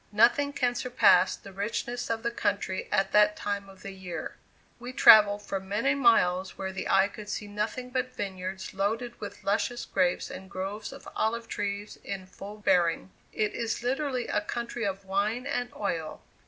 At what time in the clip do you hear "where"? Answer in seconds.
6.57-6.71